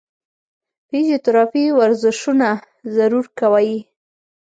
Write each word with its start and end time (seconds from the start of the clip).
فزيوتراپي 0.87 1.65
ورزشونه 1.79 2.49
ضرور 2.97 3.25
کوي- 3.39 3.75